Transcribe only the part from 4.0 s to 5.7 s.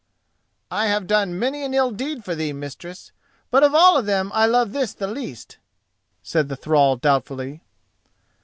them I love this the least,"